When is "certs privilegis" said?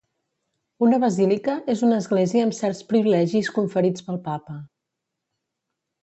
2.61-3.51